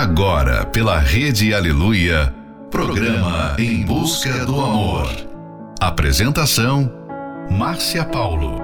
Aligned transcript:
Agora, 0.00 0.64
pela 0.64 0.98
Rede 0.98 1.52
Aleluia, 1.52 2.34
programa 2.70 3.54
Em 3.58 3.84
Busca 3.84 4.46
do 4.46 4.58
Amor. 4.58 5.06
Apresentação: 5.78 6.90
Márcia 7.50 8.02
Paulo. 8.06 8.62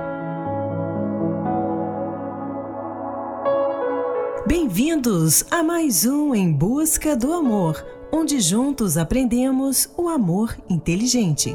Bem-vindos 4.46 5.44
a 5.50 5.62
mais 5.62 6.06
um 6.06 6.34
Em 6.34 6.50
Busca 6.50 7.14
do 7.14 7.34
Amor, 7.34 7.84
onde 8.10 8.40
juntos 8.40 8.96
aprendemos 8.96 9.90
o 9.94 10.08
amor 10.08 10.56
inteligente. 10.70 11.54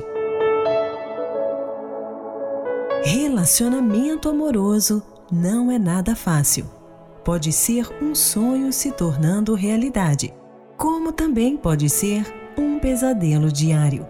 Relacionamento 3.03 4.29
amoroso 4.29 5.01
não 5.31 5.71
é 5.71 5.79
nada 5.79 6.15
fácil 6.15 6.80
pode 7.23 7.51
ser 7.51 7.87
um 8.01 8.15
sonho 8.15 8.71
se 8.71 8.91
tornando 8.91 9.55
realidade, 9.55 10.33
como 10.77 11.11
também 11.11 11.55
pode 11.55 11.89
ser 11.89 12.25
um 12.57 12.79
pesadelo 12.79 13.51
diário. 13.51 14.07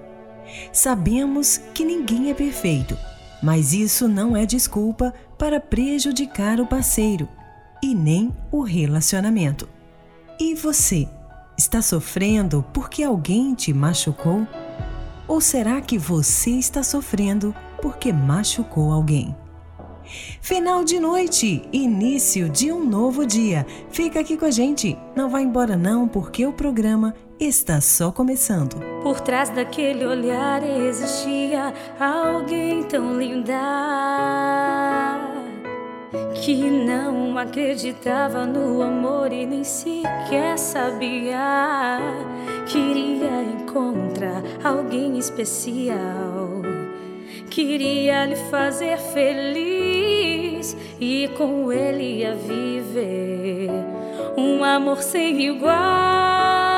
Sabemos 0.71 1.57
que 1.73 1.85
ninguém 1.85 2.29
é 2.29 2.33
perfeito, 2.33 2.97
mas 3.41 3.73
isso 3.73 4.07
não 4.07 4.35
é 4.35 4.45
desculpa 4.45 5.13
para 5.37 5.59
prejudicar 5.59 6.59
o 6.59 6.67
parceiro 6.67 7.27
e 7.81 7.95
nem 7.95 8.31
o 8.51 8.61
relacionamento. 8.61 9.67
E 10.39 10.55
você, 10.55 11.07
está 11.57 11.81
sofrendo 11.81 12.65
porque 12.73 13.03
alguém 13.03 13.53
te 13.53 13.73
machucou? 13.73 14.47
Ou 15.27 15.39
será 15.39 15.79
que 15.79 15.97
você 15.97 16.51
está 16.51 16.83
sofrendo 16.83 17.55
porque 17.81 18.11
machucou 18.11 18.91
alguém? 18.91 19.35
Final 20.41 20.83
de 20.83 20.99
noite, 20.99 21.61
início 21.71 22.49
de 22.49 22.71
um 22.71 22.83
novo 22.83 23.25
dia. 23.25 23.65
Fica 23.89 24.19
aqui 24.19 24.35
com 24.37 24.45
a 24.45 24.51
gente. 24.51 24.97
Não 25.15 25.29
vá 25.29 25.41
embora 25.41 25.77
não, 25.77 26.07
porque 26.07 26.45
o 26.45 26.53
programa 26.53 27.15
está 27.39 27.81
só 27.81 28.11
começando. 28.11 28.75
Por 29.01 29.19
trás 29.19 29.49
daquele 29.49 30.05
olhar 30.05 30.63
existia 30.63 31.73
alguém 31.99 32.83
tão 32.83 33.19
linda 33.19 33.59
que 36.43 36.69
não 36.69 37.37
acreditava 37.37 38.45
no 38.45 38.81
amor 38.81 39.31
e 39.31 39.45
nem 39.45 39.63
sequer 39.63 40.57
sabia. 40.57 41.99
Queria 42.67 43.43
encontrar 43.43 44.43
alguém 44.63 45.17
especial 45.17 46.80
Queria 47.51 48.25
lhe 48.27 48.37
fazer 48.49 48.97
feliz 48.97 50.73
e 50.97 51.29
com 51.37 51.69
ele 51.69 52.19
ia 52.19 52.33
viver 52.33 53.69
um 54.37 54.63
amor 54.63 55.03
sem 55.03 55.47
igual. 55.47 56.70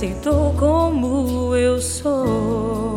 Aceitou 0.00 0.54
como 0.58 1.54
eu 1.54 1.78
sou. 1.78 2.96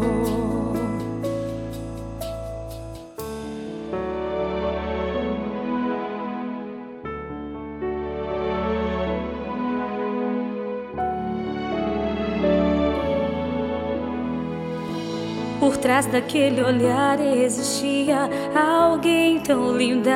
Por 15.59 15.75
trás 15.75 16.05
daquele 16.05 16.63
olhar 16.63 17.19
existia 17.19 18.29
alguém 18.55 19.41
tão 19.41 19.75
linda 19.75 20.13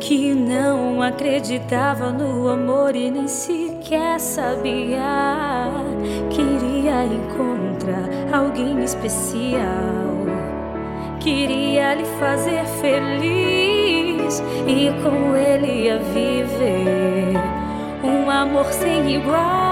que 0.00 0.34
não 0.34 1.00
acreditava 1.00 2.12
no 2.12 2.48
amor 2.48 2.94
e 2.94 3.10
nem 3.10 3.26
se 3.26 3.71
sequer 3.92 4.18
sabia. 4.18 5.70
Queria 6.30 7.04
encontrar 7.04 8.08
alguém 8.32 8.82
especial. 8.82 9.60
Queria 11.20 11.94
lhe 11.94 12.04
fazer 12.18 12.64
feliz 12.80 14.42
e 14.66 14.90
com 15.02 15.36
ele 15.36 15.84
ia 15.84 15.98
viver 15.98 17.34
um 18.02 18.30
amor 18.30 18.72
sem 18.72 19.14
igual. 19.14 19.71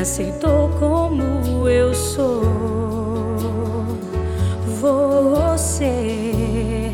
aceitou 0.00 0.70
como 0.78 1.68
eu 1.68 1.94
sou. 1.94 2.42
Você 4.80 6.90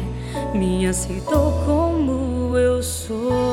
me 0.52 0.86
aceitou 0.86 1.52
como 1.64 2.56
eu 2.56 2.82
sou. 2.82 3.45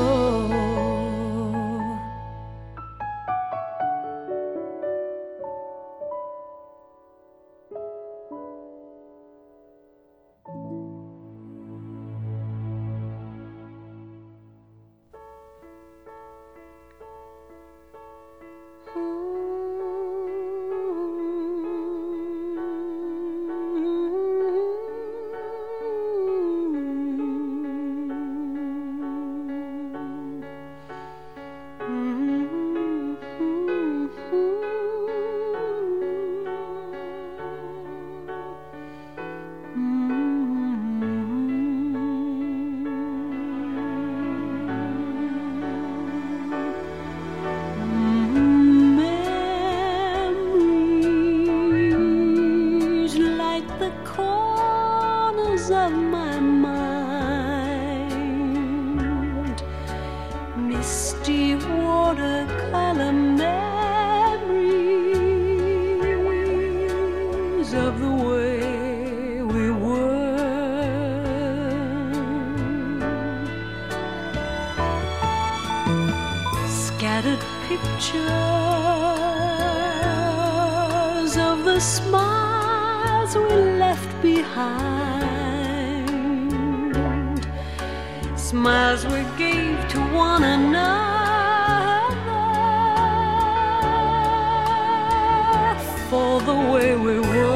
The 96.45 96.53
way 96.53 96.95
we 96.95 97.19
were. 97.19 97.52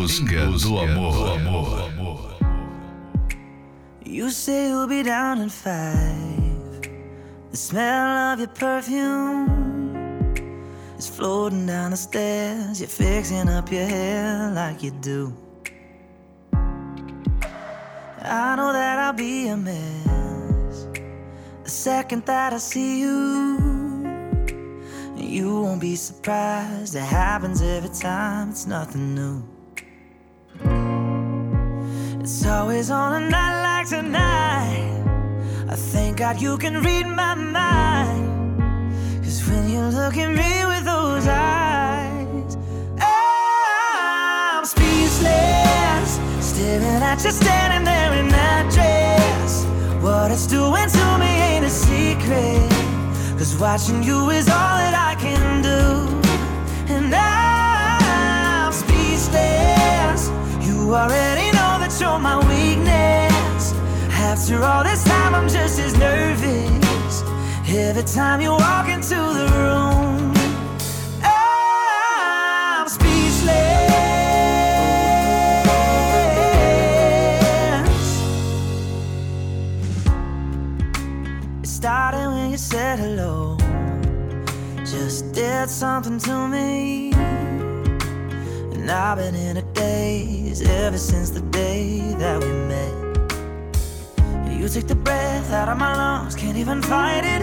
Busca 0.00 0.48
do 0.62 0.78
amor. 0.78 1.36
You 4.02 4.30
say 4.30 4.68
you'll 4.68 4.86
be 4.86 5.02
down 5.02 5.42
in 5.42 5.50
five. 5.50 6.80
The 7.50 7.56
smell 7.56 8.32
of 8.32 8.38
your 8.38 8.48
perfume 8.48 9.48
is 10.96 11.06
floating 11.06 11.66
down 11.66 11.90
the 11.90 11.98
stairs. 11.98 12.80
You're 12.80 12.88
fixing 12.88 13.48
up 13.50 13.70
your 13.70 13.84
hair 13.84 14.50
like 14.54 14.82
you 14.82 14.90
do. 14.90 15.34
I 18.22 18.56
know 18.56 18.72
that 18.72 18.98
I'll 18.98 19.12
be 19.12 19.48
a 19.48 19.56
mess 19.56 20.86
the 21.64 21.70
second 21.70 22.24
that 22.24 22.54
I 22.54 22.58
see 22.58 23.00
you. 23.00 23.58
You 25.16 25.60
won't 25.62 25.80
be 25.80 25.94
surprised, 25.94 26.94
it 26.96 27.02
happens 27.02 27.60
every 27.60 27.90
time, 27.90 28.50
it's 28.50 28.66
nothing 28.66 29.14
new. 29.14 29.49
It's 32.32 32.46
always 32.46 32.90
on 32.92 33.20
a 33.20 33.28
night 33.28 33.62
like 33.64 33.88
tonight. 33.88 35.02
I 35.68 35.74
thank 35.74 36.18
God 36.18 36.40
you 36.40 36.56
can 36.58 36.80
read 36.80 37.04
my 37.04 37.34
mind. 37.34 38.62
Cause 39.24 39.42
when 39.48 39.68
you 39.68 39.80
look 39.80 40.16
at 40.16 40.28
me 40.28 40.64
with 40.64 40.84
those 40.84 41.26
eyes, 41.26 42.56
I'm 43.00 44.64
speechless. 44.64 46.20
Staring 46.38 47.02
at 47.02 47.24
you 47.24 47.32
standing 47.32 47.84
there 47.84 48.12
in 48.20 48.28
that 48.28 48.70
dress. 48.72 49.64
What 50.00 50.30
it's 50.30 50.46
doing 50.46 50.88
to 50.88 51.18
me 51.18 51.32
ain't 51.50 51.64
a 51.64 51.68
secret. 51.68 52.70
Cause 53.38 53.56
watching 53.56 54.04
you 54.04 54.30
is 54.30 54.48
all 54.48 54.76
that 54.78 54.94
I 54.94 55.16
can 55.20 55.62
do. 55.62 56.06
And 56.94 57.12
I'm 57.12 58.72
speechless. 58.72 60.30
You 60.64 60.94
already 60.94 61.50
know 61.50 61.59
show 62.00 62.18
my 62.18 62.38
weakness. 62.48 63.74
After 64.28 64.64
all 64.64 64.82
this 64.82 65.04
time, 65.04 65.34
I'm 65.34 65.48
just 65.48 65.78
as 65.78 65.94
nervous. 65.98 67.22
Every 67.68 68.04
time 68.04 68.40
you 68.40 68.52
walk 68.52 68.88
into 68.88 69.16
the 69.38 69.46
room, 69.58 70.32
I'm 71.22 72.88
speechless. 72.88 73.50
It 81.62 81.66
started 81.66 82.28
when 82.34 82.50
you 82.52 82.56
said 82.56 82.98
hello. 82.98 83.58
Just 84.86 85.32
did 85.34 85.68
something 85.68 86.18
to 86.20 86.48
me. 86.48 87.12
And 88.72 88.90
I've 88.90 89.18
been 89.18 89.34
in 89.34 89.58
a 89.58 89.69
ever 90.58 90.98
since 90.98 91.30
the 91.30 91.40
day 91.42 92.00
that 92.18 92.42
we 92.42 92.50
met. 92.66 92.92
You 94.50 94.68
took 94.68 94.88
the 94.88 94.96
breath 94.96 95.52
out 95.52 95.68
of 95.68 95.78
my 95.78 95.94
lungs, 95.94 96.34
can't 96.34 96.56
even 96.56 96.82
fight 96.82 97.24
it. 97.24 97.42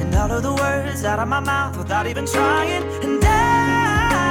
And 0.00 0.14
all 0.14 0.32
of 0.32 0.42
the 0.42 0.54
words 0.54 1.04
out 1.04 1.18
of 1.18 1.28
my 1.28 1.40
mouth 1.40 1.76
without 1.76 2.06
even 2.06 2.24
trying. 2.24 2.82
And 3.04 3.22
I'm 3.24 4.24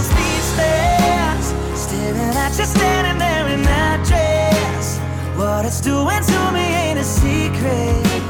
speechless, 0.00 1.52
staring 1.74 2.34
at 2.44 2.58
you 2.58 2.64
standing 2.64 3.18
there 3.18 3.46
in 3.54 3.62
that 3.62 4.06
dress. 4.08 4.98
What 5.36 5.66
it's 5.66 5.80
doing 5.82 6.22
to 6.32 6.52
me 6.52 6.66
ain't 6.82 6.98
a 6.98 7.04
secret. 7.04 8.22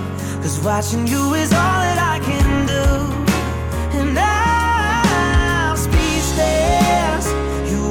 Cause 0.43 0.59
watching 0.61 1.07
you 1.07 1.35
is 1.35 1.53
all 1.53 1.81
that 1.87 1.99
I 1.99 2.19
can 2.19 2.44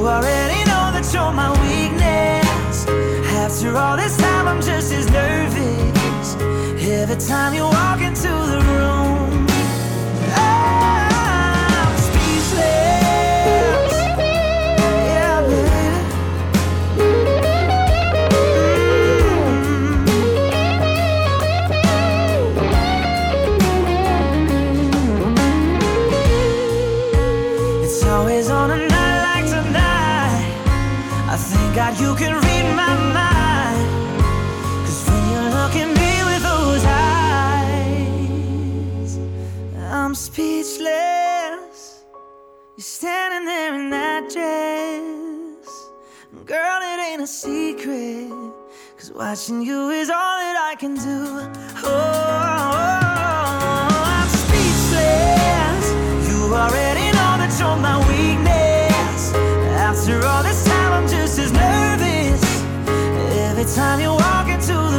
already 0.07 0.59
know 0.65 0.91
that 0.95 1.05
you're 1.13 1.31
my 1.31 1.51
weakness. 1.63 2.85
After 3.43 3.77
all 3.77 3.95
this 3.95 4.17
time, 4.17 4.47
I'm 4.47 4.61
just 4.61 4.91
as 4.91 5.09
nervous. 5.11 6.35
Every 6.83 7.15
time 7.15 7.53
you 7.53 7.63
walk 7.63 8.01
into 8.01 8.27
the 8.27 8.59
room, 8.67 9.02
watching 49.33 49.63
you 49.63 49.89
is 49.89 50.11
all 50.11 50.37
that 50.45 50.55
I 50.71 50.75
can 50.75 50.93
do. 50.93 51.25
Oh, 51.81 51.95
oh 52.53 52.89
I'm 54.19 54.29
speechless. 54.29 55.85
You 56.29 56.53
already 56.53 57.07
know 57.17 57.33
that 57.41 57.51
you're 57.57 57.79
my 57.89 57.97
weakness. 58.09 59.33
After 59.89 60.23
all 60.23 60.43
this 60.43 60.63
time, 60.63 60.91
I'm 60.93 61.07
just 61.07 61.39
as 61.39 61.51
nervous. 61.51 62.43
Every 63.49 63.65
time 63.73 63.99
you 64.01 64.11
walk 64.11 64.49
into 64.49 64.92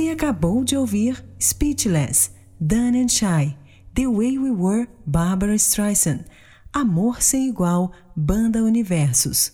Você 0.00 0.08
acabou 0.08 0.64
de 0.64 0.74
ouvir 0.78 1.22
Speechless, 1.38 2.30
Done 2.58 3.02
and 3.02 3.08
Shy, 3.08 3.54
The 3.94 4.08
Way 4.08 4.38
We 4.38 4.50
Were, 4.50 4.88
Barbara 5.04 5.54
Streisand, 5.56 6.24
Amor 6.72 7.20
Sem 7.20 7.50
Igual, 7.50 7.92
Banda 8.16 8.64
Universos. 8.64 9.52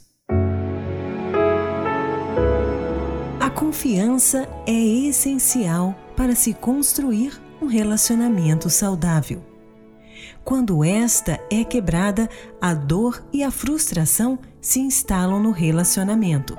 A 3.40 3.50
confiança 3.50 4.48
é 4.68 4.72
essencial 5.08 5.96
para 6.16 6.36
se 6.36 6.54
construir 6.54 7.32
um 7.60 7.66
relacionamento 7.66 8.70
saudável. 8.70 9.44
Quando 10.44 10.84
esta 10.84 11.40
é 11.50 11.64
quebrada, 11.64 12.30
a 12.60 12.72
dor 12.72 13.20
e 13.32 13.42
a 13.42 13.50
frustração 13.50 14.38
se 14.60 14.78
instalam 14.78 15.42
no 15.42 15.50
relacionamento, 15.50 16.56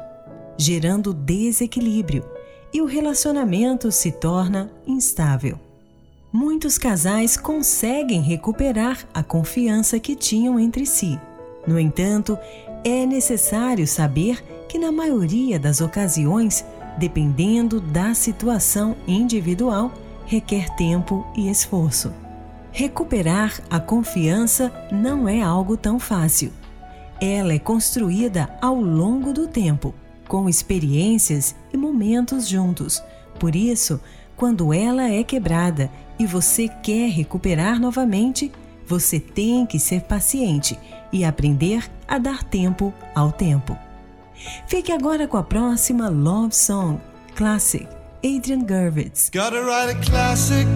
gerando 0.58 1.14
desequilíbrio 1.14 2.37
e 2.78 2.82
o 2.82 2.86
relacionamento 2.86 3.92
se 3.92 4.12
torna 4.12 4.72
instável. 4.86 5.60
Muitos 6.32 6.78
casais 6.78 7.36
conseguem 7.36 8.22
recuperar 8.22 9.00
a 9.12 9.24
confiança 9.24 10.00
que 10.00 10.16
tinham 10.16 10.60
entre 10.60 10.86
si. 10.86 11.20
No 11.66 11.80
entanto, 11.80 12.38
é 12.84 13.04
necessário 13.04 13.88
saber 13.88 14.44
que, 14.70 14.78
na 14.78 14.92
maioria 14.92 15.60
das 15.60 15.82
ocasiões, 15.82 16.64
dependendo 17.00 17.82
da 17.82 18.14
situação 18.14 18.96
individual, 19.08 19.92
requer 20.28 20.70
tempo 20.76 21.26
e 21.36 21.50
esforço. 21.50 22.14
Recuperar 22.72 23.60
a 23.72 23.80
confiança 23.80 24.72
não 24.92 25.28
é 25.28 25.42
algo 25.42 25.76
tão 25.76 25.98
fácil. 25.98 26.54
Ela 27.20 27.54
é 27.54 27.60
construída 27.60 28.56
ao 28.62 28.76
longo 28.76 29.34
do 29.34 29.48
tempo, 29.48 29.96
com 30.28 30.50
experiências 30.50 31.56
e 31.74 31.78
momentos 31.78 32.48
juntos. 32.48 33.02
Por 33.40 33.56
isso, 33.56 34.00
quando 34.36 34.74
ela 34.74 35.10
é 35.10 35.24
quebrada 35.24 35.90
e 36.20 36.26
você 36.26 36.68
quer 36.68 37.10
recuperar 37.10 37.80
novamente, 37.80 38.52
você 38.86 39.20
tem 39.20 39.66
que 39.66 39.80
ser 39.80 40.02
paciente 40.02 40.78
e 41.12 41.26
aprender 41.26 41.90
a 42.08 42.18
dar 42.18 42.44
tempo 42.44 42.94
ao 43.14 43.32
tempo. 43.32 43.78
Fique 44.68 44.92
agora 44.92 45.28
com 45.28 45.38
a 45.38 45.44
próxima 45.44 46.10
Love 46.10 46.56
Song, 46.56 47.00
Classic, 47.36 47.88
Adrian 48.24 48.66
Gervitz. 48.68 49.32
Gotta 49.34 49.62
write 49.62 49.98
a 49.98 50.10
classic. 50.10 50.68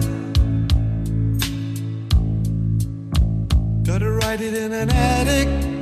Gotta 3.84 4.10
write 4.10 4.42
it 4.42 4.56
in 4.56 4.72
an 4.72 4.90
attic. 4.90 5.81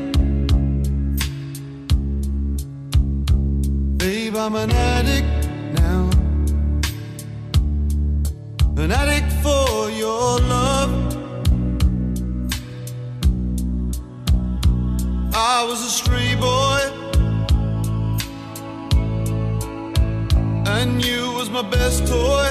Babe, 4.00 4.34
I'm 4.34 4.54
an 4.54 4.70
addict 4.72 5.28
now. 5.74 6.08
An 8.78 8.90
addict 8.90 9.30
for 9.42 9.90
your 9.90 10.40
love. 10.40 10.90
I 15.34 15.64
was 15.68 15.84
a 15.84 15.90
stray 15.90 16.34
boy. 16.34 16.80
And 20.66 21.04
you 21.04 21.32
was 21.32 21.50
my 21.50 21.60
best 21.60 22.06
toy. 22.06 22.48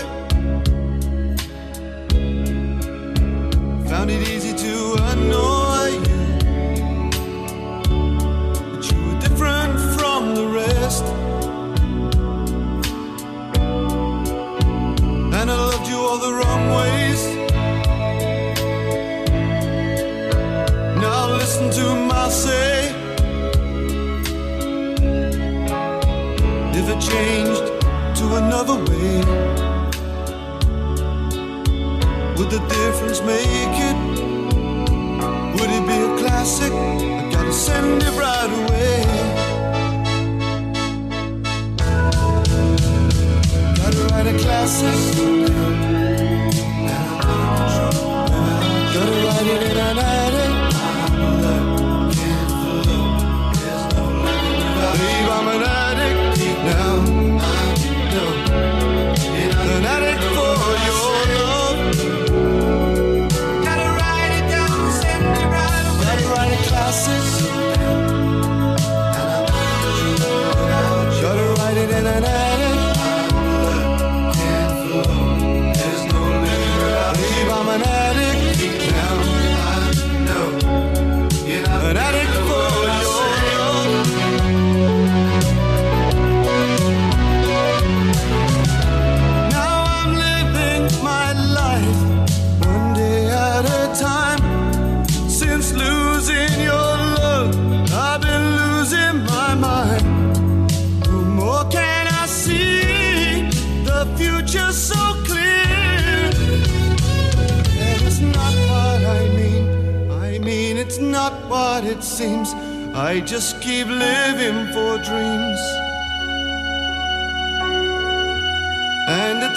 Found 3.89 4.11
it 4.11 4.21
easy 4.29 4.38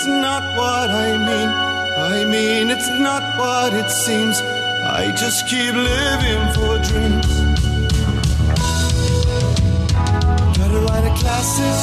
it's 0.02 0.08
not 0.08 0.42
what 0.56 0.90
I 0.90 1.16
mean. 1.16 1.48
I 1.96 2.24
mean, 2.24 2.70
it's 2.70 2.88
not 2.98 3.22
what 3.38 3.72
it 3.72 3.88
seems. 3.88 4.40
I 4.82 5.14
just 5.16 5.46
keep 5.46 5.72
living 5.72 6.42
for 6.56 6.74
dreams. 6.88 7.30
Gotta 10.58 10.80
write 10.86 11.06
a 11.06 11.14
classic. 11.20 11.76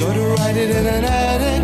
Gotta 0.00 0.24
write 0.38 0.56
it 0.56 0.70
in 0.70 0.86
an 0.86 1.04
attic. 1.04 1.63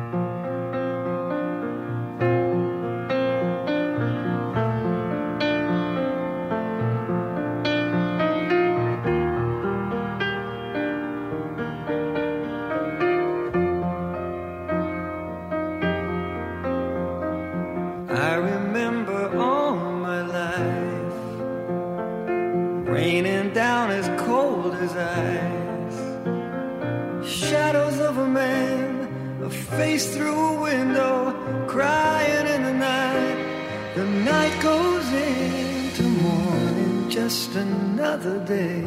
just 37.11 37.55
another 37.55 38.39
day. 38.45 38.81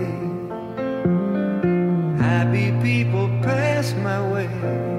Happy 2.17 2.73
people 2.83 3.29
pass 3.43 3.93
my 4.03 4.19
way. 4.33 4.94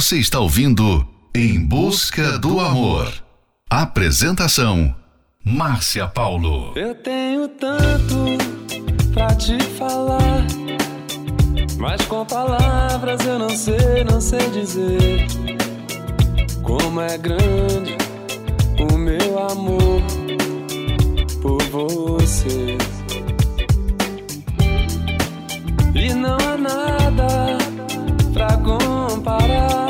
Você 0.00 0.16
está 0.16 0.40
ouvindo 0.40 1.06
Em 1.34 1.62
Busca 1.62 2.38
do 2.38 2.58
Amor. 2.58 3.12
Apresentação: 3.68 4.94
Márcia 5.44 6.08
Paulo. 6.08 6.72
Eu 6.74 6.94
tenho 6.94 7.46
tanto 7.48 8.38
pra 9.12 9.34
te 9.34 9.62
falar, 9.76 10.46
mas 11.78 12.00
com 12.06 12.24
palavras 12.24 13.26
eu 13.26 13.38
não 13.38 13.50
sei, 13.50 14.02
não 14.10 14.22
sei 14.22 14.48
dizer 14.48 15.26
como 16.62 17.02
é 17.02 17.18
grande 17.18 17.98
o 18.78 18.96
meu 18.96 19.38
amor 19.50 20.00
por 21.42 21.62
você. 21.64 22.78
E 25.94 26.14
não 26.14 26.38
há 26.38 26.56
nada 26.56 27.58
pra 28.32 28.56
comparar 28.56 29.89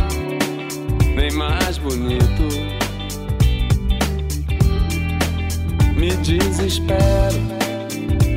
nem 1.15 1.31
mais 1.31 1.77
bonito. 1.77 2.43
Me 5.95 6.11
desespero 6.17 7.37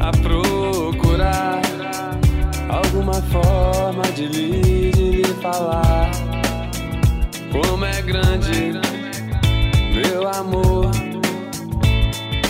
a 0.00 0.10
procurar 0.10 1.62
alguma 2.68 3.14
forma 3.14 4.02
de 4.14 4.26
lhe, 4.26 4.90
de 4.90 5.10
lhe 5.10 5.34
falar 5.40 6.10
como 7.50 7.84
é 7.84 8.02
grande 8.02 8.72
meu 9.94 10.28
amor 10.28 10.90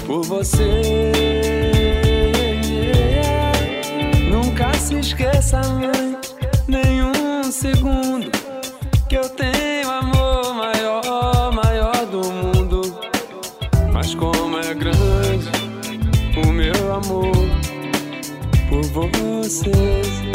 por 0.07 0.25
você. 0.25 1.13
Nunca 4.31 4.73
se 4.75 4.99
esqueça, 4.99 5.61
mãe, 5.63 6.17
nenhum 6.67 7.45
segundo 7.53 8.31
que 9.09 9.17
eu 9.17 9.29
tenho 9.29 9.74
amor 17.05 17.33
por 18.69 18.83
você. 18.85 20.34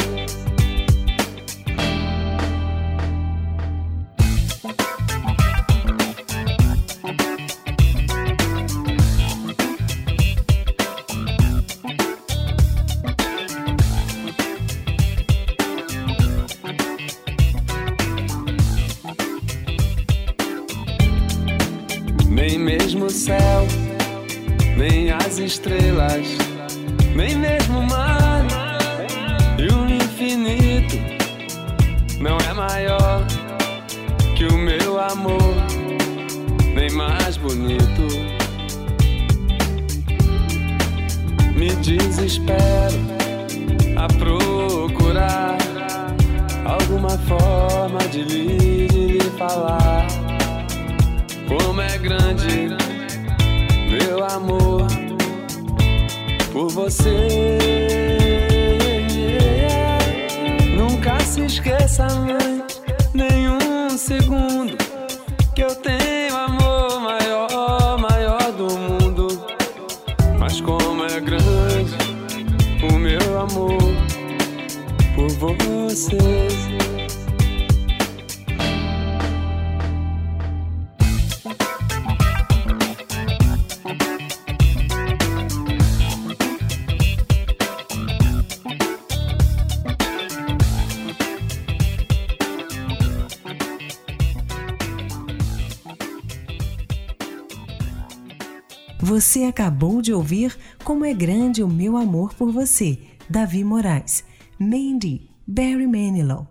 Você 99.20 99.44
acabou 99.44 100.02
de 100.02 100.14
ouvir 100.14 100.58
Como 100.82 101.04
é 101.04 101.14
Grande 101.14 101.62
o 101.62 101.68
Meu 101.68 101.98
Amor 101.98 102.34
por 102.34 102.54
Você, 102.54 102.98
Davi 103.30 103.66
Moraes. 103.66 104.24
Mandy, 104.58 105.30
Barry 105.46 105.88
Manilow. 105.88 106.48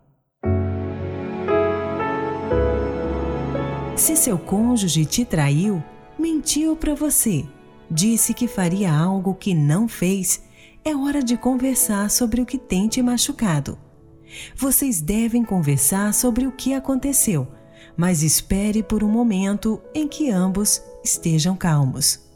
Se 3.97 4.15
seu 4.15 4.39
cônjuge 4.39 5.07
te 5.07 5.25
traiu, 5.25 5.83
mentiu 6.19 6.77
para 6.77 6.95
você, 6.95 7.47
disse 7.91 8.35
que 8.35 8.47
faria 8.47 8.93
algo 8.93 9.35
que 9.35 9.55
não 9.55 9.89
fez, 9.89 10.43
é 10.85 10.95
hora 10.95 11.23
de 11.23 11.39
conversar 11.39 12.11
sobre 12.11 12.43
o 12.43 12.45
que 12.45 12.59
tem 12.59 12.87
te 12.87 13.01
machucado. 13.01 13.79
Vocês 14.55 15.01
devem 15.01 15.43
conversar 15.43 16.13
sobre 16.13 16.47
o 16.47 16.53
que 16.53 16.75
aconteceu, 16.75 17.49
mas 17.97 18.23
espere 18.23 18.83
por 18.83 19.03
um 19.03 19.09
momento 19.09 19.81
em 19.95 20.07
que 20.07 20.31
ambos 20.31 20.83
estejam 21.03 21.57
calmos. 21.57 22.28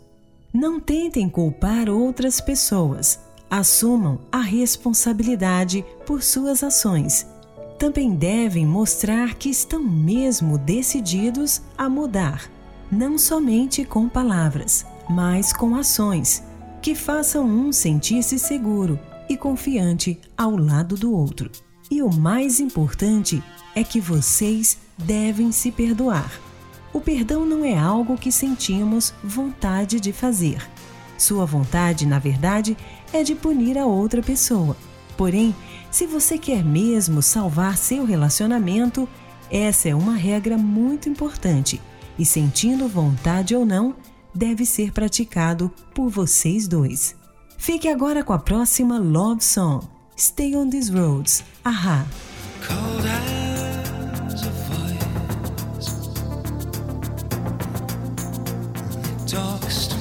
Não 0.52 0.78
tentem 0.78 1.30
culpar 1.30 1.88
outras 1.88 2.38
pessoas. 2.38 3.18
Assumam 3.50 4.20
a 4.30 4.40
responsabilidade 4.40 5.82
por 6.06 6.22
suas 6.22 6.62
ações. 6.62 7.26
Também 7.78 8.14
devem 8.14 8.66
mostrar 8.66 9.34
que 9.34 9.48
estão 9.48 9.82
mesmo 9.82 10.58
decididos 10.58 11.62
a 11.76 11.88
mudar, 11.88 12.50
não 12.90 13.16
somente 13.16 13.82
com 13.82 14.10
palavras, 14.10 14.84
mas 15.08 15.54
com 15.54 15.74
ações 15.74 16.42
que 16.82 16.94
façam 16.94 17.46
um 17.46 17.72
sentir-se 17.72 18.38
seguro 18.38 18.98
e 19.28 19.36
confiante 19.38 20.20
ao 20.36 20.54
lado 20.54 20.96
do 20.96 21.16
outro. 21.16 21.50
E 21.90 22.02
o 22.02 22.12
mais 22.12 22.60
importante 22.60 23.42
é 23.74 23.82
que 23.82 24.00
vocês 24.00 24.76
devem 24.98 25.50
se 25.50 25.72
perdoar. 25.72 26.51
O 26.92 27.00
perdão 27.00 27.46
não 27.46 27.64
é 27.64 27.76
algo 27.76 28.18
que 28.18 28.30
sentimos 28.30 29.14
vontade 29.22 29.98
de 29.98 30.12
fazer. 30.12 30.62
Sua 31.16 31.46
vontade, 31.46 32.06
na 32.06 32.18
verdade, 32.18 32.76
é 33.12 33.22
de 33.22 33.34
punir 33.34 33.78
a 33.78 33.86
outra 33.86 34.22
pessoa. 34.22 34.76
Porém, 35.16 35.54
se 35.90 36.06
você 36.06 36.36
quer 36.36 36.64
mesmo 36.64 37.22
salvar 37.22 37.76
seu 37.76 38.04
relacionamento, 38.04 39.08
essa 39.50 39.88
é 39.88 39.94
uma 39.94 40.14
regra 40.14 40.58
muito 40.58 41.08
importante 41.08 41.80
e, 42.18 42.24
sentindo 42.24 42.88
vontade 42.88 43.54
ou 43.54 43.64
não, 43.64 43.94
deve 44.34 44.64
ser 44.66 44.92
praticado 44.92 45.70
por 45.94 46.08
vocês 46.08 46.66
dois. 46.66 47.14
Fique 47.58 47.88
agora 47.88 48.24
com 48.24 48.32
a 48.32 48.38
próxima 48.38 48.98
Love 48.98 49.44
Song, 49.44 49.86
Stay 50.18 50.56
on 50.56 50.68
These 50.68 50.90
Roads, 50.90 51.44
Aha. 51.64 52.06
Cold 52.66 53.06
dark 59.32 59.91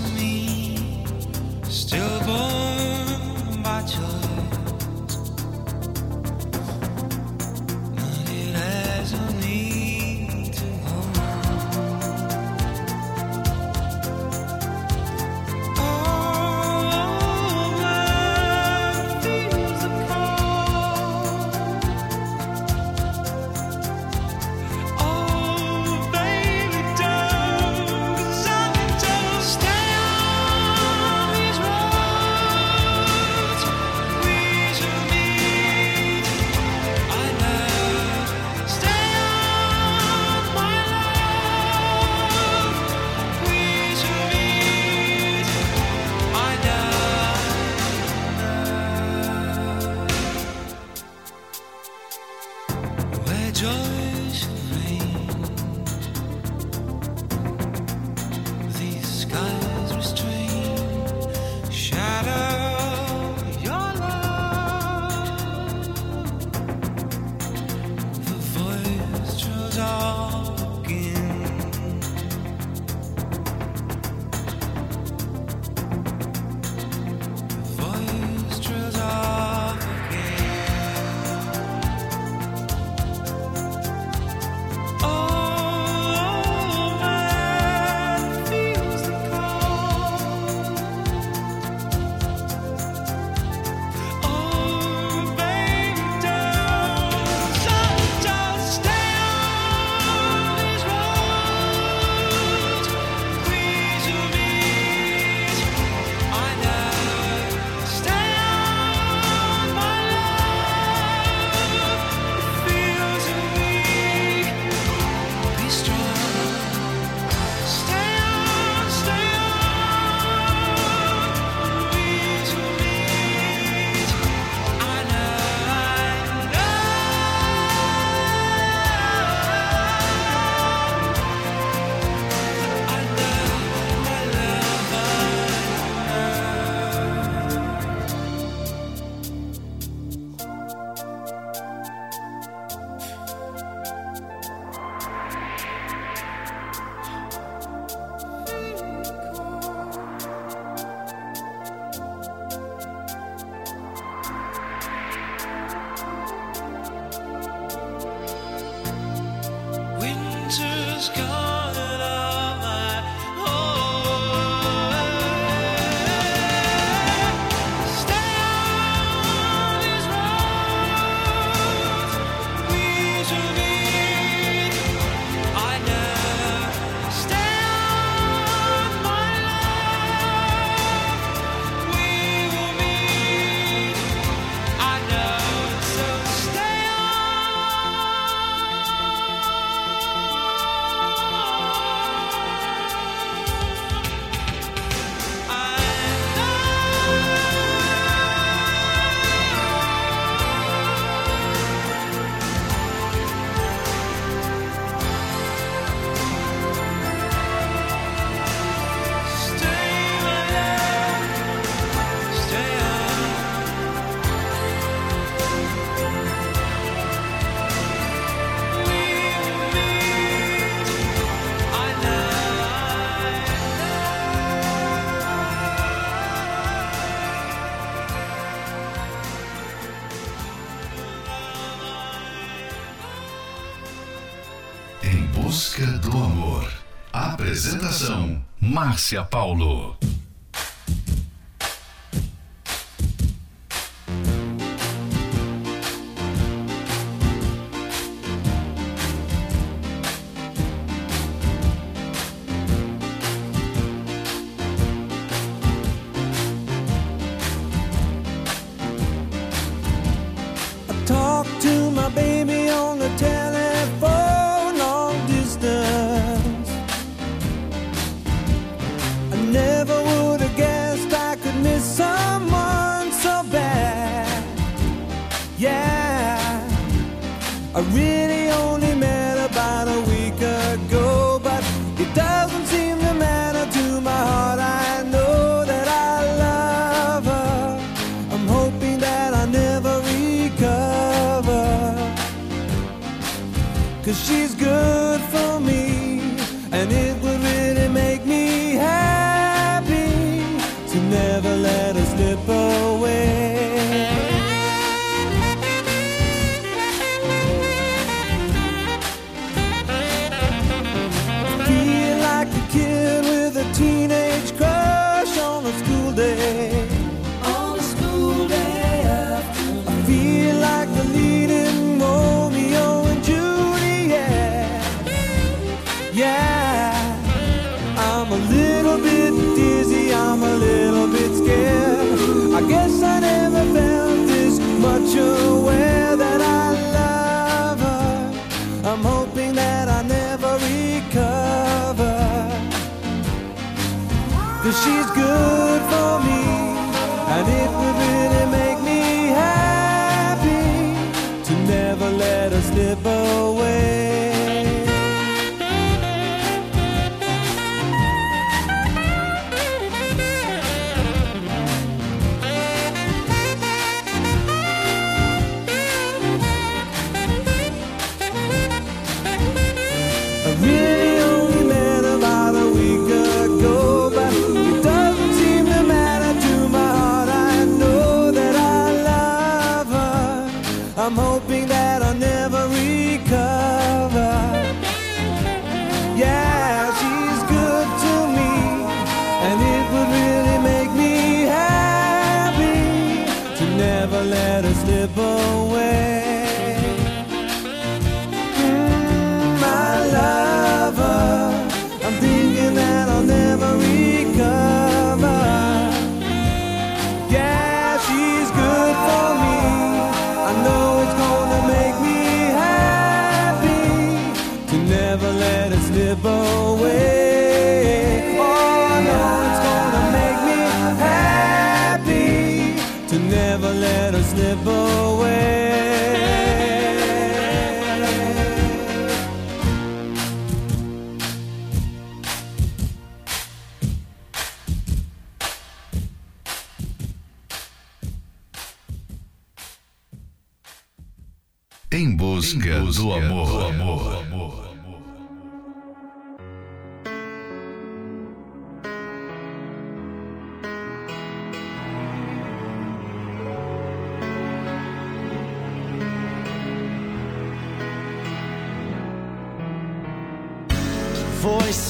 Apresentação: 238.01 238.43
Márcia 238.59 239.23
Paulo. 239.23 239.95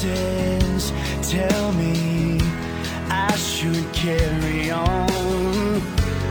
Voices 0.02 0.92
tell 1.30 1.72
me 1.72 2.40
I 3.08 3.34
should 3.36 3.92
carry 3.92 4.70
on, 4.70 5.80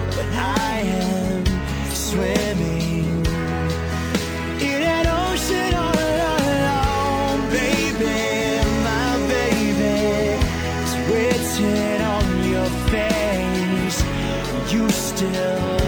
but 0.09 0.25
I 0.33 0.81
am 0.83 1.45
swimming 1.93 3.25
in 4.59 4.81
an 4.81 5.07
ocean 5.07 5.73
all 5.73 5.97
alone, 6.59 7.49
baby, 7.51 8.59
my 8.83 9.17
baby. 9.35 9.95
It's 10.79 10.95
written 11.07 12.01
on 12.01 12.49
your 12.49 12.69
face. 12.91 14.03
You 14.73 14.89
still 14.89 15.80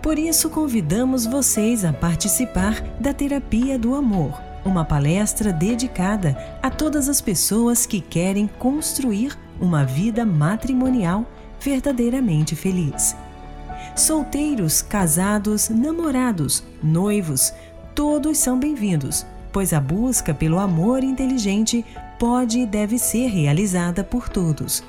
Por 0.01 0.19
isso, 0.19 0.49
convidamos 0.49 1.25
vocês 1.25 1.83
a 1.83 1.91
participar 1.91 2.81
da 2.99 3.13
Terapia 3.13 3.79
do 3.79 3.95
Amor, 3.95 4.39
uma 4.63 4.85
palestra 4.85 5.51
dedicada 5.51 6.37
a 6.61 6.69
todas 6.69 7.09
as 7.09 7.19
pessoas 7.19 7.85
que 7.85 7.99
querem 7.99 8.47
construir 8.47 9.37
uma 9.59 9.85
vida 9.85 10.25
matrimonial 10.25 11.25
verdadeiramente 11.59 12.55
feliz. 12.55 13.15
Solteiros, 13.95 14.81
casados, 14.81 15.69
namorados, 15.69 16.63
noivos, 16.81 17.53
todos 17.93 18.37
são 18.37 18.59
bem-vindos, 18.59 19.25
pois 19.51 19.71
a 19.71 19.79
busca 19.79 20.33
pelo 20.33 20.59
amor 20.59 21.03
inteligente 21.03 21.85
pode 22.19 22.59
e 22.59 22.65
deve 22.65 22.97
ser 22.97 23.27
realizada 23.27 24.03
por 24.03 24.29
todos. 24.29 24.83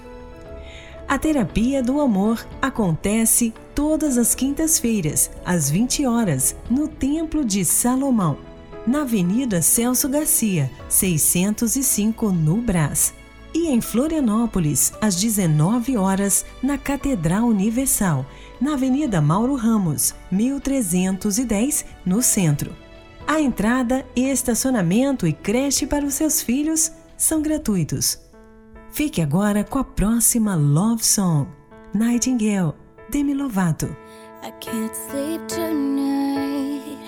A 1.06 1.18
terapia 1.18 1.82
do 1.82 2.00
amor 2.00 2.46
acontece 2.62 3.52
todas 3.74 4.16
as 4.16 4.34
quintas-feiras, 4.34 5.30
às 5.44 5.68
20 5.68 6.06
horas, 6.06 6.56
no 6.70 6.88
Templo 6.88 7.44
de 7.44 7.62
Salomão, 7.64 8.38
na 8.86 9.02
Avenida 9.02 9.60
Celso 9.60 10.08
Garcia, 10.08 10.70
605, 10.88 12.32
no 12.32 12.56
Brás. 12.56 13.12
E 13.54 13.68
em 13.68 13.80
Florianópolis, 13.80 14.92
às 15.00 15.14
19 15.14 15.96
horas, 15.96 16.44
na 16.60 16.76
Catedral 16.76 17.44
Universal, 17.44 18.26
na 18.60 18.74
Avenida 18.74 19.20
Mauro 19.20 19.54
Ramos, 19.54 20.12
1310, 20.30 21.84
no 22.04 22.20
centro. 22.20 22.74
A 23.26 23.40
entrada, 23.40 24.04
estacionamento 24.16 25.26
e 25.26 25.32
creche 25.32 25.86
para 25.86 26.04
os 26.04 26.14
seus 26.14 26.42
filhos 26.42 26.90
são 27.16 27.40
gratuitos. 27.40 28.18
Fique 28.90 29.22
agora 29.22 29.64
com 29.64 29.78
a 29.78 29.84
próxima 29.84 30.54
Love 30.54 31.04
Song, 31.04 31.48
Nightingale, 31.94 32.74
Demi 33.08 33.34
Lovato. 33.34 33.96
I 34.42 34.50
can't 34.60 34.94
sleep 34.94 35.46
tonight. 35.48 36.98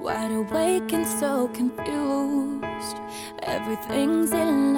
Wide 0.00 0.32
awake 0.32 0.94
and 0.94 1.04
so 1.04 1.48
confused. 1.52 2.96
Everything's 3.42 4.32
in 4.32 4.76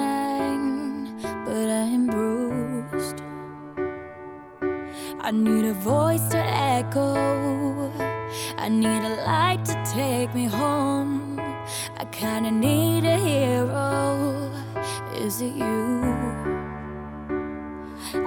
I 5.31 5.33
need 5.33 5.63
a 5.63 5.73
voice 5.73 6.27
to 6.31 6.37
echo. 6.37 7.89
I 8.57 8.67
need 8.67 9.01
a 9.11 9.23
light 9.25 9.63
to 9.63 9.81
take 9.85 10.35
me 10.35 10.43
home. 10.43 11.39
I 11.97 12.03
kinda 12.11 12.51
need 12.51 13.05
a 13.05 13.15
hero. 13.15 14.51
Is 15.15 15.41
it 15.41 15.53
you? 15.55 16.03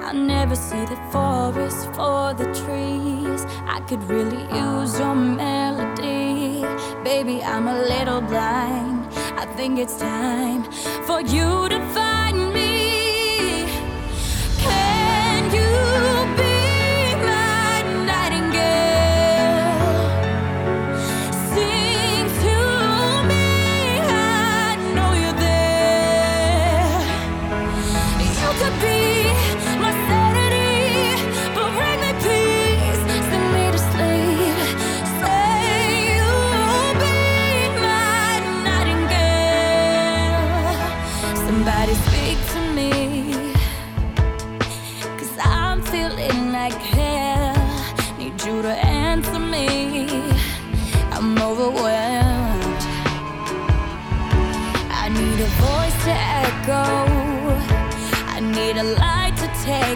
I 0.09 0.13
never 0.15 0.57
see 0.57 0.87
the 0.87 0.99
forest 1.13 1.93
for 1.93 2.33
the 2.41 2.49
trees. 2.61 3.45
I 3.67 3.81
could 3.87 4.03
really 4.05 4.45
use 4.67 4.99
your 4.99 5.15
melody. 5.15 6.65
Baby, 7.05 7.45
I'm 7.45 7.69
a 7.69 7.79
little 7.83 8.23
blind. 8.23 9.13
I 9.37 9.45
think 9.57 9.79
it's 9.79 9.99
time 9.99 10.63
for 11.07 11.21
you 11.21 11.69
to 11.69 11.79
find 11.93 12.14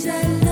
Jerusalem. 0.00 0.49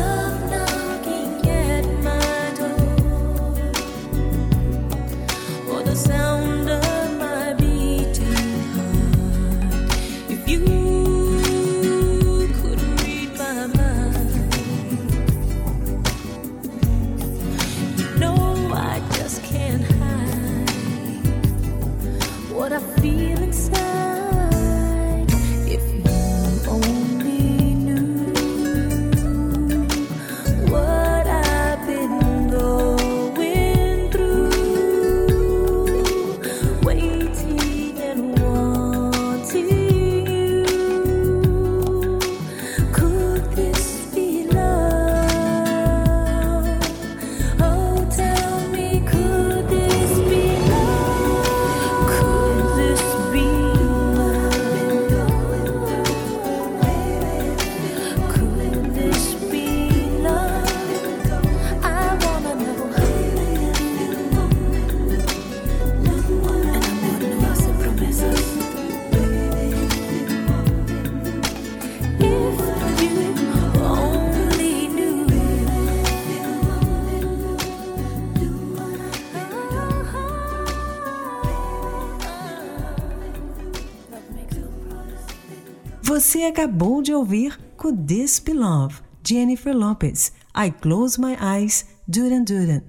Você 86.28 86.42
acabou 86.42 87.00
de 87.00 87.14
ouvir 87.14 87.58
Could 87.78 88.04
This 88.04 88.38
Be 88.38 88.52
Love, 88.52 88.96
Jennifer 89.26 89.74
Lopez, 89.74 90.30
I 90.54 90.70
Close 90.70 91.18
My 91.18 91.34
Eyes, 91.40 91.86
Duran 92.06 92.44
Duran. 92.44 92.82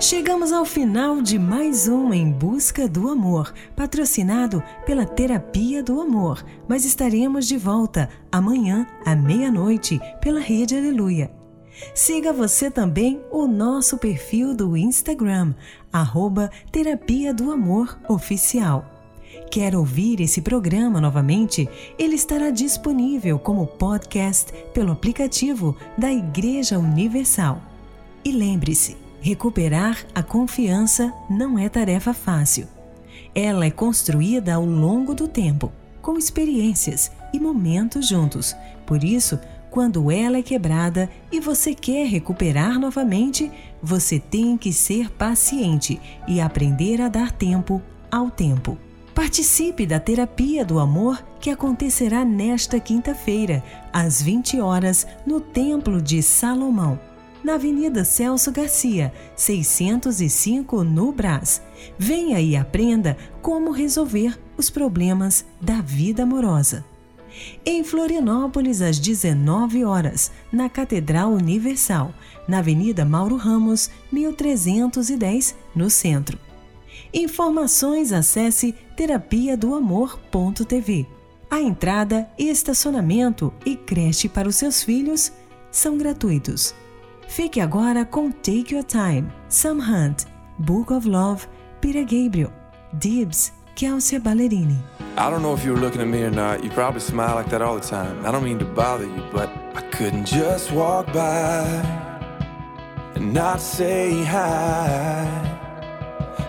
Chegamos 0.00 0.50
ao 0.50 0.64
final 0.64 1.20
de 1.20 1.38
mais 1.38 1.86
um 1.88 2.10
Em 2.10 2.32
Busca 2.32 2.88
do 2.88 3.10
Amor, 3.10 3.52
patrocinado 3.76 4.62
pela 4.86 5.04
Terapia 5.04 5.82
do 5.82 6.00
Amor, 6.00 6.42
mas 6.66 6.86
estaremos 6.86 7.46
de 7.46 7.58
volta 7.58 8.08
amanhã 8.32 8.86
à 9.04 9.14
meia-noite 9.14 10.00
pela 10.22 10.40
Rede 10.40 10.74
Aleluia. 10.74 11.30
Siga 11.94 12.32
você 12.32 12.70
também 12.70 13.20
o 13.30 13.46
nosso 13.46 13.98
perfil 13.98 14.54
do 14.54 14.76
Instagram, 14.76 15.54
arroba 15.92 16.50
Terapia 16.70 17.32
do 17.32 17.50
Amor 17.50 17.98
Oficial. 18.08 18.84
Quer 19.50 19.74
ouvir 19.74 20.20
esse 20.20 20.42
programa 20.42 21.00
novamente? 21.00 21.68
Ele 21.98 22.14
estará 22.14 22.50
disponível 22.50 23.38
como 23.38 23.66
podcast 23.66 24.52
pelo 24.74 24.92
aplicativo 24.92 25.76
da 25.96 26.12
Igreja 26.12 26.78
Universal. 26.78 27.62
E 28.24 28.30
lembre-se, 28.30 28.96
recuperar 29.20 30.04
a 30.14 30.22
confiança 30.22 31.12
não 31.30 31.58
é 31.58 31.68
tarefa 31.68 32.12
fácil. 32.12 32.68
Ela 33.34 33.66
é 33.66 33.70
construída 33.70 34.54
ao 34.54 34.64
longo 34.64 35.14
do 35.14 35.26
tempo, 35.26 35.72
com 36.02 36.18
experiências 36.18 37.10
e 37.32 37.40
momentos 37.40 38.08
juntos. 38.08 38.54
Por 38.86 39.02
isso, 39.04 39.38
quando 39.78 40.10
ela 40.10 40.38
é 40.38 40.42
quebrada 40.42 41.08
e 41.30 41.38
você 41.38 41.72
quer 41.72 42.04
recuperar 42.08 42.80
novamente, 42.80 43.48
você 43.80 44.18
tem 44.18 44.56
que 44.56 44.72
ser 44.72 45.08
paciente 45.08 46.00
e 46.26 46.40
aprender 46.40 47.00
a 47.00 47.08
dar 47.08 47.30
tempo 47.30 47.80
ao 48.10 48.28
tempo. 48.28 48.76
Participe 49.14 49.86
da 49.86 50.00
Terapia 50.00 50.64
do 50.64 50.80
Amor 50.80 51.24
que 51.38 51.48
acontecerá 51.48 52.24
nesta 52.24 52.80
quinta-feira, 52.80 53.62
às 53.92 54.20
20 54.20 54.60
horas, 54.60 55.06
no 55.24 55.40
Templo 55.40 56.02
de 56.02 56.24
Salomão, 56.24 56.98
na 57.44 57.54
Avenida 57.54 58.04
Celso 58.04 58.50
Garcia, 58.50 59.12
605 59.36 60.82
no 60.82 61.12
Brás. 61.12 61.62
Venha 61.96 62.40
e 62.40 62.56
aprenda 62.56 63.16
como 63.40 63.70
resolver 63.70 64.36
os 64.56 64.70
problemas 64.70 65.46
da 65.60 65.80
vida 65.80 66.24
amorosa. 66.24 66.84
Em 67.64 67.84
Florianópolis, 67.84 68.80
às 68.82 68.98
19 68.98 69.84
horas, 69.84 70.30
na 70.52 70.68
Catedral 70.68 71.32
Universal, 71.32 72.14
na 72.46 72.58
Avenida 72.58 73.04
Mauro 73.04 73.36
Ramos, 73.36 73.90
1310, 74.10 75.54
no 75.74 75.90
centro. 75.90 76.38
Informações 77.12 78.12
acesse 78.12 78.74
terapia 78.96 79.56
do 79.56 79.74
amor.tv. 79.74 81.06
A 81.50 81.60
entrada, 81.60 82.28
estacionamento 82.38 83.52
e 83.64 83.74
creche 83.74 84.28
para 84.28 84.48
os 84.48 84.56
seus 84.56 84.82
filhos 84.82 85.32
são 85.70 85.96
gratuitos. 85.96 86.74
Fique 87.28 87.60
agora 87.60 88.04
com 88.04 88.30
Take 88.30 88.74
Your 88.74 88.84
Time, 88.84 89.30
Sam 89.48 89.78
Hunt, 89.78 90.24
Book 90.58 90.92
of 90.92 91.08
Love, 91.08 91.46
Peter 91.80 92.02
Gabriel, 92.02 92.52
Dibs, 92.94 93.52
Ballerini. 93.78 94.76
I 95.16 95.30
don't 95.30 95.42
know 95.42 95.54
if 95.54 95.64
you 95.64 95.72
were 95.72 95.78
looking 95.78 96.00
at 96.00 96.08
me 96.08 96.22
or 96.22 96.30
not. 96.30 96.64
You 96.64 96.70
probably 96.70 97.00
smile 97.00 97.36
like 97.36 97.48
that 97.50 97.62
all 97.62 97.76
the 97.76 97.86
time. 97.86 98.24
I 98.26 98.32
don't 98.32 98.44
mean 98.44 98.58
to 98.58 98.64
bother 98.64 99.04
you, 99.04 99.22
but 99.32 99.48
I 99.74 99.82
couldn't 99.92 100.26
just 100.26 100.72
walk 100.72 101.12
by 101.12 101.62
and 103.14 103.32
not 103.32 103.60
say 103.60 104.24
hi. 104.24 105.26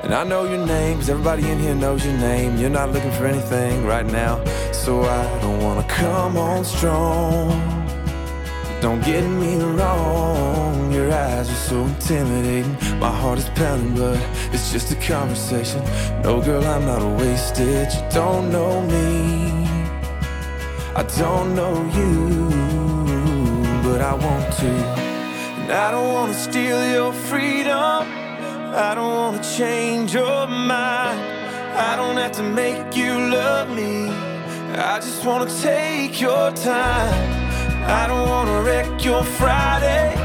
And 0.04 0.14
I 0.14 0.24
know 0.24 0.46
your 0.46 0.66
name, 0.66 0.98
'cause 0.98 1.10
everybody 1.10 1.50
in 1.50 1.60
here 1.60 1.76
knows 1.76 2.04
your 2.04 2.18
name. 2.18 2.58
You're 2.58 2.72
not 2.72 2.92
looking 2.92 3.12
for 3.12 3.28
anything 3.28 3.86
right 3.86 4.06
now, 4.06 4.40
so 4.72 5.04
I 5.04 5.24
don't 5.42 5.62
wanna 5.64 5.84
come 5.84 6.36
on 6.38 6.64
strong. 6.64 7.62
Don't 8.82 9.04
get 9.04 9.24
me 9.24 9.58
wrong, 9.58 10.89
your 11.10 11.18
eyes 11.18 11.49
are 11.49 11.64
so 11.70 11.86
intimidating. 11.86 12.72
My 12.99 13.12
heart 13.12 13.39
is 13.39 13.49
pounding, 13.49 13.95
but 13.95 14.20
it's 14.53 14.72
just 14.72 14.91
a 14.91 14.95
conversation. 14.95 15.82
No, 16.22 16.39
girl, 16.41 16.64
I'm 16.64 16.86
not 16.86 17.01
a 17.01 17.10
wasted. 17.22 17.91
You 17.93 18.03
don't 18.12 18.51
know 18.51 18.82
me, 18.82 19.66
I 20.95 21.03
don't 21.18 21.55
know 21.55 21.76
you, 21.97 22.14
but 23.84 24.01
I 24.01 24.14
want 24.14 24.53
to. 24.62 24.72
And 25.60 25.72
I 25.72 25.89
don't 25.91 26.14
wanna 26.14 26.36
steal 26.36 26.80
your 26.95 27.12
freedom, 27.30 28.03
I 28.88 28.93
don't 28.93 29.16
wanna 29.22 29.43
change 29.57 30.14
your 30.14 30.47
mind. 30.47 31.20
I 31.89 31.95
don't 31.95 32.18
have 32.18 32.34
to 32.34 32.43
make 32.43 32.95
you 32.95 33.14
love 33.38 33.68
me, 33.70 34.10
I 34.91 34.99
just 34.99 35.26
wanna 35.26 35.49
take 35.62 36.22
your 36.22 36.51
time. 36.51 37.14
I 37.99 38.05
don't 38.05 38.30
wanna 38.30 38.62
wreck 38.62 39.03
your 39.03 39.24
Friday. 39.24 40.19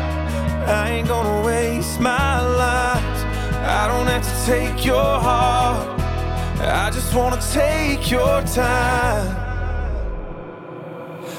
I 0.66 0.90
ain't 0.90 1.08
gonna 1.08 1.44
waste 1.44 2.00
my 2.00 2.40
life. 2.40 3.24
I 3.66 3.86
don't 3.88 4.06
have 4.06 4.22
to 4.22 4.46
take 4.46 4.84
your 4.84 4.94
heart. 4.96 6.00
I 6.60 6.90
just 6.90 7.14
wanna 7.14 7.40
take 7.52 8.10
your 8.10 8.40
time. 8.42 9.42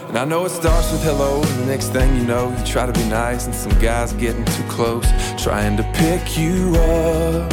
And 0.08 0.18
I 0.18 0.26
know 0.26 0.46
it 0.46 0.52
starts 0.52 0.92
with 0.92 1.04
hello, 1.04 1.42
and 1.42 1.64
the 1.64 1.66
next 1.66 1.90
thing 1.90 2.16
you 2.16 2.24
know, 2.24 2.56
you 2.58 2.66
try 2.66 2.86
to 2.86 2.94
be 2.94 3.04
nice, 3.10 3.48
and 3.48 3.56
some 3.56 3.78
guy's 3.80 4.14
getting 4.14 4.46
too 4.46 4.64
close, 4.70 5.06
trying 5.38 5.76
to 5.78 5.84
pick 5.94 6.38
you 6.38 6.76
up, 6.76 7.52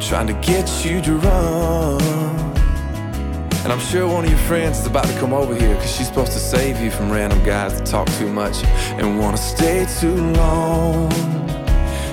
trying 0.00 0.28
to 0.28 0.34
get 0.34 0.68
you 0.84 1.00
run. 1.18 2.09
And 3.62 3.72
I'm 3.72 3.80
sure 3.80 4.08
one 4.08 4.24
of 4.24 4.30
your 4.30 4.38
friends 4.40 4.78
is 4.78 4.86
about 4.86 5.04
to 5.04 5.12
come 5.18 5.34
over 5.34 5.54
here 5.54 5.74
Cause 5.76 5.94
she's 5.94 6.06
supposed 6.06 6.32
to 6.32 6.38
save 6.38 6.80
you 6.80 6.90
from 6.90 7.10
random 7.10 7.44
guys 7.44 7.78
that 7.78 7.86
talk 7.86 8.08
too 8.12 8.32
much 8.32 8.64
And 8.98 9.18
wanna 9.18 9.36
stay 9.36 9.86
too 10.00 10.14
long. 10.14 11.12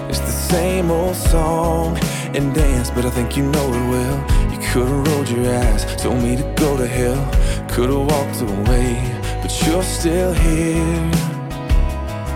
It's 0.10 0.20
the 0.20 0.38
same 0.52 0.92
old 0.92 1.16
song 1.16 1.98
and 2.36 2.54
dance 2.54 2.92
But 2.92 3.06
I 3.06 3.10
think 3.12 3.38
you 3.38 3.44
know 3.44 3.68
it 3.74 3.90
well. 3.90 4.52
You 4.52 4.60
could've 4.70 5.08
rolled 5.08 5.30
your 5.30 5.56
eyes 5.56 5.86
Told 5.96 6.22
me 6.22 6.36
to 6.36 6.44
go 6.58 6.76
to 6.76 6.86
hell. 6.86 7.24
Could've 7.70 7.96
walked 7.96 8.42
away 8.42 9.00
But 9.42 9.52
you're 9.66 9.84
still 9.84 10.34
here. 10.34 11.12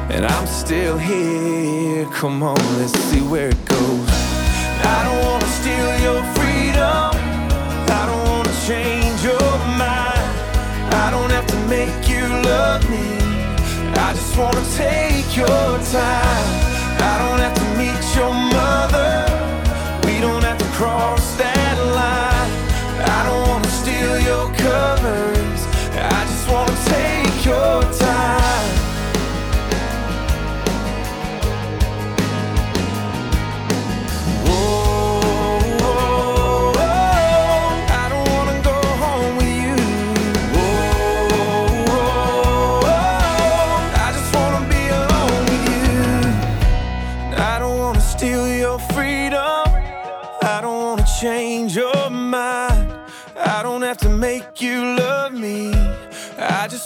And 0.09 0.25
I'm 0.25 0.47
still 0.47 0.97
here. 0.97 2.05
Come 2.13 2.43
on, 2.43 2.57
let's 2.77 2.97
see 3.09 3.21
where 3.21 3.49
it 3.49 3.65
goes. 3.65 4.09
I 4.83 5.03
don't 5.05 5.25
wanna 5.25 5.47
steal 5.47 5.99
your 5.99 6.23
freedom 6.33 7.10
make 11.71 12.09
you 12.09 12.27
love 12.51 12.83
me. 12.89 13.07
I 14.05 14.11
just 14.13 14.37
wanna 14.37 14.65
take 14.75 15.29
your 15.41 15.69
time. 15.99 16.47
I 17.09 17.13
don't 17.21 17.39
have 17.45 17.55
to 17.61 17.67
meet 17.79 18.03
your 18.17 18.33
mother. 18.59 19.11
We 20.05 20.19
don't 20.19 20.43
have 20.49 20.59
to 20.65 20.69
cross 20.79 21.25
that 21.43 21.70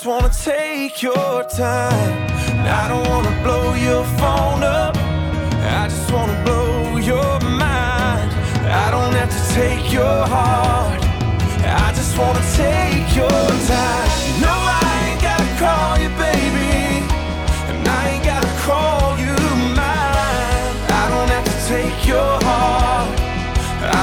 just 0.06 0.22
wanna 0.22 0.30
take 0.30 1.02
your 1.02 1.44
time. 1.46 2.30
I 2.68 2.88
don't 2.88 3.10
wanna 3.10 3.42
blow 3.42 3.74
your 3.74 4.04
phone 4.20 4.62
up. 4.62 4.96
I 4.98 5.88
just 5.90 6.12
wanna 6.12 6.44
blow 6.46 6.98
your 6.98 7.40
mind. 7.40 8.30
I 8.84 8.92
don't 8.92 9.14
have 9.16 9.32
to 9.32 9.44
take 9.56 9.92
your 9.92 10.20
heart. 10.28 11.02
I 11.66 11.92
just 11.96 12.16
wanna 12.20 12.46
take 12.54 13.16
your 13.16 13.48
time. 13.74 14.10
No, 14.46 14.54
I 14.54 15.10
ain't 15.10 15.22
gotta 15.24 15.50
call 15.64 15.98
you 15.98 16.10
baby, 16.22 17.02
and 17.70 17.88
I 17.88 18.10
ain't 18.12 18.24
gotta 18.24 18.54
call 18.62 19.18
you 19.18 19.36
mine. 19.74 20.76
I 21.02 21.06
don't 21.14 21.30
have 21.36 21.48
to 21.54 21.58
take 21.68 22.06
your 22.06 22.34
heart. 22.46 23.10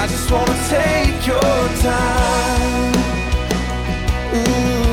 I 0.00 0.08
just 0.08 0.28
wanna 0.32 0.58
take 0.68 1.24
your 1.28 1.58
time. 1.86 2.92
Ooh. 4.34 4.91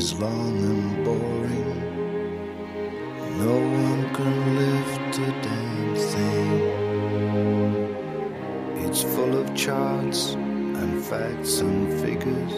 is 0.00 0.14
long 0.14 0.56
and 0.72 1.04
boring. 1.04 1.78
No 3.44 3.56
one 3.84 4.02
can 4.14 4.36
lift 4.60 5.18
a 5.18 5.30
damn 5.46 5.94
thing. 6.12 6.50
It's 8.84 9.02
full 9.02 9.34
of 9.42 9.54
charts 9.54 10.20
and 10.80 11.04
facts 11.04 11.60
and 11.60 12.00
figures 12.00 12.54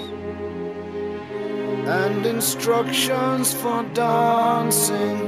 and 2.02 2.24
instructions 2.26 3.52
for 3.52 3.82
dancing. 3.92 5.18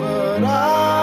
But 0.00 0.42
I 0.44 1.01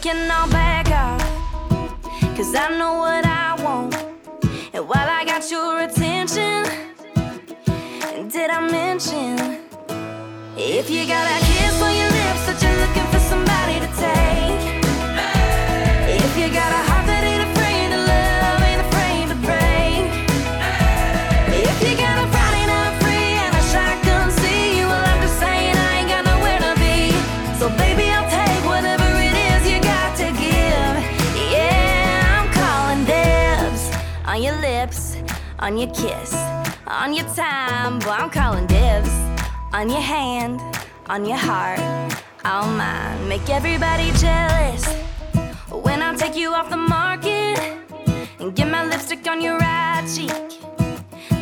can 0.00 0.30
all 0.30 0.48
back 0.48 0.88
off. 0.90 1.20
Cause 2.36 2.54
I 2.54 2.68
know 2.78 2.98
what 2.98 3.26
I 3.26 3.60
want. 3.62 3.94
And 4.72 4.88
while 4.88 5.08
I 5.08 5.24
got 5.24 5.50
your 5.50 5.80
attention, 5.80 6.64
did 8.30 8.50
I 8.50 8.60
mention 8.70 9.60
if 10.56 10.88
you 10.88 11.06
got 11.06 11.26
a 11.26 11.47
on 35.68 35.76
your 35.76 35.90
kiss, 35.90 36.32
on 36.86 37.12
your 37.12 37.26
time, 37.34 37.98
but 37.98 38.18
I'm 38.18 38.30
calling 38.30 38.66
dibs. 38.66 39.10
On 39.74 39.90
your 39.90 40.00
hand, 40.00 40.62
on 41.10 41.26
your 41.26 41.36
heart, 41.36 41.78
oh 41.78 42.62
all 42.62 42.66
mine. 42.68 43.28
Make 43.28 43.50
everybody 43.50 44.10
jealous 44.12 44.86
when 45.70 46.00
I 46.00 46.14
take 46.16 46.36
you 46.36 46.54
off 46.54 46.70
the 46.70 46.78
market 46.78 47.58
and 48.40 48.56
get 48.56 48.70
my 48.70 48.82
lipstick 48.86 49.28
on 49.28 49.42
your 49.42 49.58
right 49.58 50.06
cheek. 50.14 50.30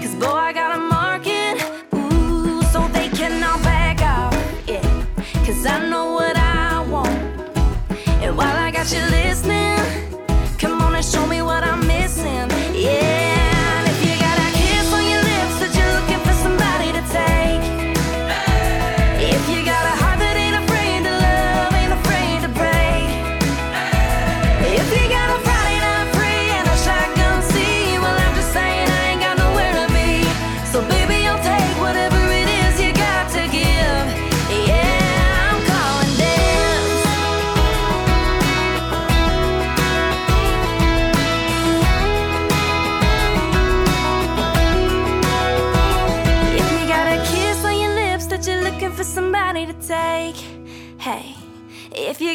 Cause 0.01 0.15
boy, 0.17 0.41
I 0.49 0.53
got 0.53 0.77
a 0.77 0.81
market, 0.81 1.55
ooh, 1.95 2.63
so 2.73 2.89
they 2.89 3.09
can 3.11 3.45
all 3.45 3.63
back 3.63 4.03
off, 4.03 4.35
yeah. 4.67 4.83
Cause 5.47 5.65
I 5.65 5.89
know 5.89 6.15
what 6.15 6.37
I 6.37 6.85
want, 6.91 7.17
and 8.25 8.37
while 8.37 8.57
I 8.57 8.73
got 8.73 8.93
you 8.93 9.03
listening. 9.19 9.76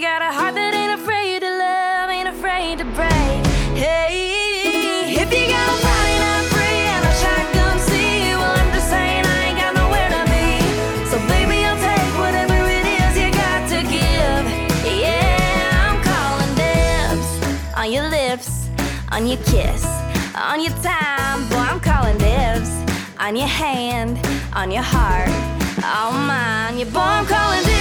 Got 0.02 0.24
a 0.24 0.34
heart 0.34 0.56
that 0.56 0.74
ain't 0.74 1.00
afraid 1.00 1.46
to 1.46 1.52
love, 1.62 2.10
ain't 2.10 2.28
afraid 2.28 2.80
to 2.80 2.86
break. 2.98 3.38
Hey, 3.78 5.14
if 5.14 5.30
you 5.30 5.46
got 5.46 5.68
a 5.70 5.78
body 5.78 6.16
not 6.26 6.44
free 6.50 6.82
and 6.90 7.06
a 7.06 7.14
shotgun 7.22 7.78
see, 7.78 8.34
well, 8.34 8.50
I'm 8.50 8.74
just 8.74 8.90
saying 8.90 9.22
I 9.30 9.38
ain't 9.46 9.60
got 9.62 9.78
nowhere 9.78 10.10
to 10.10 10.22
be. 10.34 10.58
So, 11.06 11.22
baby, 11.30 11.62
I'll 11.70 11.78
take 11.78 12.14
whatever 12.18 12.58
it 12.66 12.86
is 12.98 13.14
you 13.14 13.30
got 13.30 13.62
to 13.70 13.80
give. 13.86 14.44
Yeah, 14.90 15.86
I'm 15.86 16.02
calling 16.02 16.50
dibs 16.58 17.30
on 17.78 17.94
your 17.94 18.10
lips, 18.10 18.74
on 19.14 19.30
your 19.30 19.38
kiss, 19.54 19.86
on 20.34 20.66
your 20.66 20.74
time. 20.82 21.46
Boy, 21.54 21.62
I'm 21.62 21.80
calling 21.80 22.18
dibs 22.18 22.74
on 23.22 23.36
your 23.38 23.54
hand, 23.54 24.18
on 24.58 24.72
your 24.74 24.82
heart, 24.82 25.30
on 25.86 26.26
mine. 26.26 26.82
Your 26.82 26.90
boy, 26.90 27.06
I'm 27.22 27.28
calling 27.30 27.62
dibs 27.62 27.81